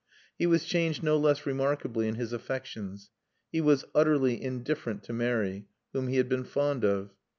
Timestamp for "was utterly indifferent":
3.61-5.03